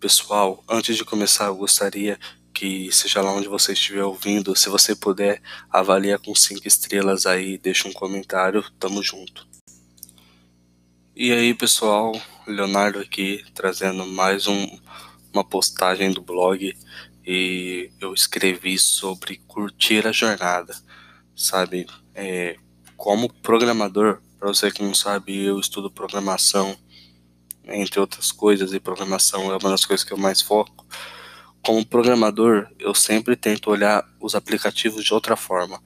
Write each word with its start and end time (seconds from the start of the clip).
Pessoal, 0.00 0.62
antes 0.68 0.96
de 0.96 1.04
começar, 1.04 1.46
eu 1.46 1.56
gostaria 1.56 2.20
que, 2.54 2.88
seja 2.92 3.20
lá 3.20 3.32
onde 3.32 3.48
você 3.48 3.72
estiver 3.72 4.04
ouvindo, 4.04 4.54
se 4.54 4.68
você 4.68 4.94
puder, 4.94 5.42
avalia 5.68 6.16
com 6.16 6.32
cinco 6.36 6.68
estrelas 6.68 7.26
aí, 7.26 7.58
deixa 7.58 7.88
um 7.88 7.92
comentário, 7.92 8.64
tamo 8.78 9.02
junto. 9.02 9.44
E 11.16 11.32
aí, 11.32 11.52
pessoal, 11.52 12.12
Leonardo 12.46 13.00
aqui, 13.00 13.44
trazendo 13.52 14.06
mais 14.06 14.46
um, 14.46 14.78
uma 15.34 15.42
postagem 15.42 16.12
do 16.12 16.22
blog 16.22 16.78
e 17.26 17.90
eu 18.00 18.14
escrevi 18.14 18.78
sobre 18.78 19.38
curtir 19.48 20.06
a 20.06 20.12
jornada, 20.12 20.76
sabe? 21.34 21.88
É, 22.14 22.56
como 22.96 23.32
programador, 23.42 24.22
para 24.38 24.46
você 24.46 24.70
que 24.70 24.80
não 24.80 24.94
sabe, 24.94 25.44
eu 25.44 25.58
estudo 25.58 25.90
programação, 25.90 26.78
entre 27.68 28.00
outras 28.00 28.32
coisas, 28.32 28.72
e 28.72 28.80
programação 28.80 29.52
é 29.52 29.56
uma 29.56 29.70
das 29.70 29.84
coisas 29.84 30.04
que 30.04 30.12
eu 30.12 30.18
mais 30.18 30.40
foco. 30.40 30.86
Como 31.62 31.84
programador, 31.84 32.68
eu 32.78 32.94
sempre 32.94 33.36
tento 33.36 33.70
olhar 33.70 34.06
os 34.20 34.34
aplicativos 34.34 35.04
de 35.04 35.12
outra 35.12 35.36
forma, 35.36 35.82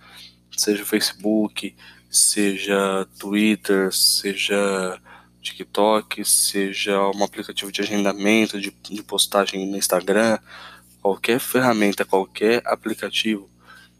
seja 0.57 0.85
Facebook, 0.85 1.75
seja 2.11 3.07
Twitter, 3.19 3.93
seja 3.93 5.01
TikTok, 5.41 6.25
seja 6.25 7.01
um 7.11 7.25
aplicativo 7.25 7.73
de 7.73 7.81
agendamento, 7.81 8.61
de, 8.61 8.71
de 8.71 9.03
postagem 9.03 9.67
no 9.69 9.77
Instagram, 9.77 10.39
qualquer 11.01 11.41
ferramenta, 11.41 12.05
qualquer 12.05 12.62
aplicativo, 12.65 13.51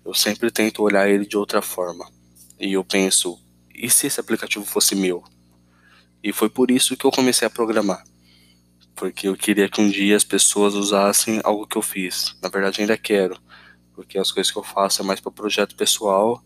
eu 0.05 0.15
sempre 0.15 0.51
tento 0.51 0.83
olhar 0.83 1.09
ele 1.09 1.27
de 1.27 1.37
outra 1.37 1.61
forma. 1.61 2.09
E 2.59 2.73
eu 2.73 2.85
penso, 2.85 3.39
e 3.75 3.91
se 3.91 4.07
esse 4.07 4.21
aplicativo 4.21 4.65
fosse 4.65 4.95
meu? 4.95 5.25
E 6.23 6.33
foi 6.33 6.49
por 6.49 6.71
isso 6.71 6.97
que 6.97 7.05
eu 7.05 7.11
comecei 7.11 7.47
a 7.47 7.51
programar. 7.51 8.05
Porque 8.95 9.27
eu 9.27 9.37
queria 9.37 9.69
que 9.69 9.81
um 9.81 9.89
dia 9.89 10.17
as 10.17 10.25
pessoas 10.25 10.75
usassem 10.75 11.41
algo 11.43 11.67
que 11.67 11.77
eu 11.77 11.83
fiz. 11.83 12.37
Na 12.41 12.49
verdade, 12.49 12.81
ainda 12.81 12.97
quero. 12.97 13.37
Porque 13.95 14.19
as 14.19 14.31
coisas 14.31 14.53
que 14.53 14.59
eu 14.59 14.63
faço 14.63 15.03
é 15.03 15.05
mais 15.05 15.21
para 15.21 15.33
projeto 15.33 15.75
pessoal. 15.75 16.43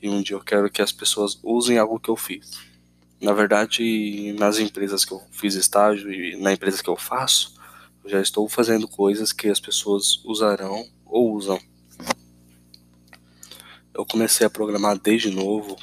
E 0.00 0.08
um 0.08 0.22
dia 0.22 0.36
eu 0.36 0.44
quero 0.44 0.70
que 0.70 0.80
as 0.80 0.92
pessoas 0.92 1.40
usem 1.42 1.78
algo 1.78 1.98
que 1.98 2.08
eu 2.08 2.16
fiz. 2.16 2.52
Na 3.20 3.32
verdade, 3.32 4.34
nas 4.38 4.58
empresas 4.58 5.04
que 5.04 5.12
eu 5.12 5.20
fiz 5.32 5.54
estágio 5.54 6.12
e 6.12 6.36
na 6.36 6.52
empresa 6.52 6.82
que 6.82 6.90
eu 6.90 6.96
faço, 6.96 7.54
eu 8.04 8.10
já 8.10 8.20
estou 8.20 8.48
fazendo 8.48 8.86
coisas 8.86 9.32
que 9.32 9.48
as 9.48 9.58
pessoas 9.58 10.22
usarão 10.24 10.86
ou 11.04 11.32
usam. 11.32 11.58
Eu 13.94 14.04
comecei 14.04 14.46
a 14.46 14.50
programar 14.50 14.98
desde 14.98 15.30
novo, 15.30 15.76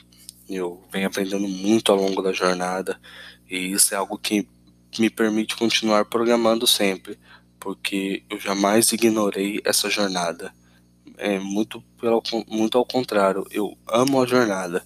eu 0.48 0.84
venho 0.92 1.08
aprendendo 1.08 1.48
muito 1.48 1.92
ao 1.92 1.98
longo 1.98 2.22
da 2.22 2.32
jornada 2.32 3.00
e 3.50 3.72
isso 3.72 3.94
é 3.94 3.98
algo 3.98 4.18
que 4.18 4.48
me 5.00 5.10
permite 5.10 5.56
continuar 5.56 6.06
programando 6.06 6.68
sempre, 6.68 7.18
porque 7.60 8.24
eu 8.30 8.40
jamais 8.40 8.92
ignorei 8.92 9.62
essa 9.64 9.90
jornada. 9.90 10.54
É 11.18 11.40
muito, 11.40 11.82
pelo, 12.00 12.22
muito 12.48 12.78
ao 12.78 12.86
contrário, 12.86 13.46
eu 13.52 13.78
amo 13.88 14.22
a 14.22 14.26
jornada. 14.26 14.86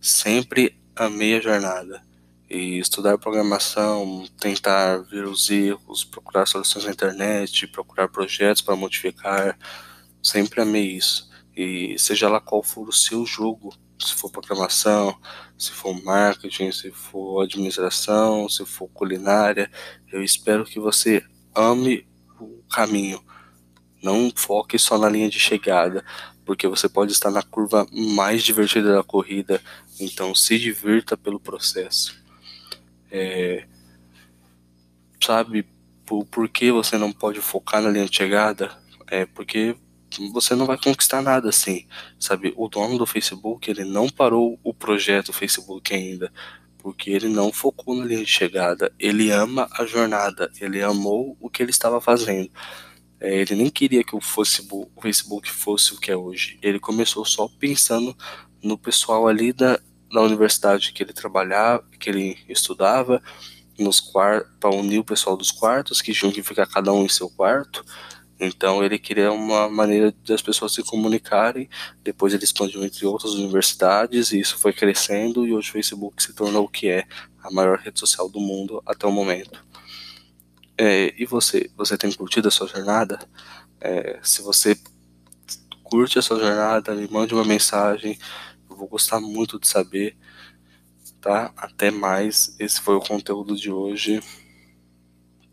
Sempre 0.00 0.76
amei 0.96 1.36
a 1.36 1.40
jornada. 1.40 2.02
E 2.48 2.78
estudar 2.78 3.16
programação, 3.16 4.26
tentar 4.40 4.98
ver 5.04 5.24
os 5.24 5.48
erros, 5.50 6.02
procurar 6.02 6.46
soluções 6.46 6.84
na 6.84 6.90
internet, 6.90 7.68
procurar 7.68 8.08
projetos 8.08 8.60
para 8.60 8.74
modificar, 8.74 9.56
sempre 10.20 10.60
amei 10.60 10.96
isso. 10.96 11.30
E 11.56 11.96
seja 11.98 12.28
lá 12.28 12.40
qual 12.40 12.62
for 12.62 12.88
o 12.88 12.92
seu 12.92 13.24
jogo, 13.24 13.72
se 14.00 14.14
for 14.14 14.30
programação, 14.30 15.16
se 15.58 15.70
for 15.72 15.94
marketing, 16.02 16.72
se 16.72 16.90
for 16.90 17.42
administração, 17.42 18.48
se 18.48 18.64
for 18.64 18.88
culinária, 18.88 19.70
eu 20.10 20.22
espero 20.22 20.64
que 20.64 20.80
você 20.80 21.22
ame 21.54 22.06
o 22.40 22.62
caminho. 22.70 23.22
Não 24.02 24.32
foque 24.34 24.78
só 24.78 24.96
na 24.96 25.08
linha 25.08 25.28
de 25.28 25.38
chegada, 25.38 26.04
porque 26.44 26.66
você 26.66 26.88
pode 26.88 27.12
estar 27.12 27.30
na 27.30 27.42
curva 27.42 27.86
mais 27.92 28.42
divertida 28.42 28.94
da 28.94 29.04
corrida, 29.04 29.60
então 30.00 30.34
se 30.34 30.58
divirta 30.58 31.16
pelo 31.16 31.38
processo. 31.38 32.18
É, 33.10 33.66
sabe 35.22 35.66
por, 36.06 36.24
por 36.26 36.48
que 36.48 36.72
você 36.72 36.96
não 36.96 37.12
pode 37.12 37.40
focar 37.40 37.82
na 37.82 37.90
linha 37.90 38.06
de 38.06 38.16
chegada? 38.16 38.76
É 39.06 39.26
porque 39.26 39.76
você 40.32 40.54
não 40.54 40.66
vai 40.66 40.76
conquistar 40.76 41.22
nada 41.22 41.48
assim, 41.48 41.86
sabe? 42.18 42.52
O 42.56 42.68
dono 42.68 42.98
do 42.98 43.06
Facebook, 43.06 43.70
ele 43.70 43.84
não 43.84 44.08
parou 44.08 44.58
o 44.62 44.74
projeto 44.74 45.32
Facebook 45.32 45.94
ainda, 45.94 46.32
porque 46.78 47.10
ele 47.10 47.28
não 47.28 47.52
focou 47.52 47.94
na 47.94 48.04
linha 48.04 48.24
de 48.24 48.30
chegada. 48.30 48.92
Ele 48.98 49.30
ama 49.30 49.68
a 49.72 49.84
jornada, 49.86 50.50
ele 50.60 50.82
amou 50.82 51.36
o 51.40 51.48
que 51.48 51.62
ele 51.62 51.70
estava 51.70 52.00
fazendo. 52.00 52.50
É, 53.20 53.40
ele 53.40 53.54
nem 53.54 53.70
queria 53.70 54.02
que 54.02 54.16
o 54.16 54.20
Facebook, 54.20 55.50
fosse 55.50 55.94
o 55.94 56.00
que 56.00 56.10
é 56.10 56.16
hoje. 56.16 56.58
Ele 56.62 56.80
começou 56.80 57.24
só 57.24 57.48
pensando 57.58 58.16
no 58.62 58.78
pessoal 58.78 59.28
ali 59.28 59.52
da, 59.52 59.78
da 60.12 60.22
universidade 60.22 60.92
que 60.92 61.02
ele 61.02 61.12
trabalhava, 61.12 61.84
que 61.98 62.08
ele 62.08 62.38
estudava, 62.48 63.22
nos 63.78 64.00
para 64.00 64.70
unir 64.74 64.98
o 64.98 65.04
pessoal 65.04 65.36
dos 65.36 65.50
quartos, 65.50 66.02
que 66.02 66.12
tinham 66.12 66.32
que 66.32 66.42
ficar 66.42 66.66
cada 66.66 66.92
um 66.92 67.04
em 67.04 67.08
seu 67.08 67.30
quarto 67.30 67.84
então 68.40 68.82
ele 68.82 68.98
queria 68.98 69.30
uma 69.30 69.68
maneira 69.68 70.14
das 70.26 70.40
pessoas 70.40 70.72
se 70.72 70.82
comunicarem. 70.82 71.68
Depois 72.02 72.32
ele 72.32 72.44
expandiu 72.44 72.82
entre 72.82 73.04
outras 73.04 73.34
universidades 73.34 74.32
e 74.32 74.40
isso 74.40 74.56
foi 74.56 74.72
crescendo 74.72 75.46
e 75.46 75.52
hoje 75.52 75.68
o 75.68 75.72
Facebook 75.72 76.22
se 76.22 76.32
tornou 76.32 76.64
o 76.64 76.68
que 76.68 76.88
é 76.88 77.06
a 77.42 77.50
maior 77.50 77.78
rede 77.78 78.00
social 78.00 78.30
do 78.30 78.40
mundo 78.40 78.82
até 78.86 79.06
o 79.06 79.12
momento. 79.12 79.62
É, 80.78 81.14
e 81.20 81.26
você, 81.26 81.70
você 81.76 81.98
tem 81.98 82.10
curtido 82.10 82.48
a 82.48 82.50
sua 82.50 82.66
jornada? 82.66 83.18
É, 83.78 84.18
se 84.22 84.40
você 84.40 84.74
curte 85.84 86.18
a 86.18 86.22
sua 86.22 86.38
jornada, 86.38 86.94
me 86.94 87.06
mande 87.08 87.34
uma 87.34 87.44
mensagem. 87.44 88.18
Eu 88.70 88.76
vou 88.76 88.88
gostar 88.88 89.20
muito 89.20 89.60
de 89.60 89.68
saber. 89.68 90.16
Tá? 91.20 91.52
Até 91.54 91.90
mais. 91.90 92.56
Esse 92.58 92.80
foi 92.80 92.94
o 92.94 93.00
conteúdo 93.00 93.54
de 93.54 93.70
hoje. 93.70 94.22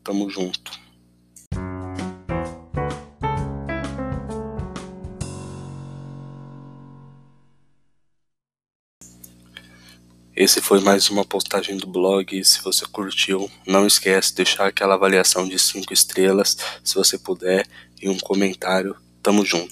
Tamo 0.04 0.30
junto. 0.30 0.77
Esse 10.40 10.62
foi 10.62 10.80
mais 10.80 11.10
uma 11.10 11.26
postagem 11.26 11.78
do 11.78 11.88
blog. 11.88 12.46
Se 12.46 12.62
você 12.62 12.86
curtiu, 12.86 13.50
não 13.66 13.88
esquece 13.88 14.30
de 14.30 14.36
deixar 14.36 14.68
aquela 14.68 14.94
avaliação 14.94 15.50
de 15.50 15.58
5 15.58 15.92
estrelas, 15.92 16.56
se 16.84 16.94
você 16.94 17.18
puder, 17.18 17.68
e 18.00 18.08
um 18.08 18.20
comentário. 18.20 18.96
Tamo 19.24 19.44
junto. 19.44 19.66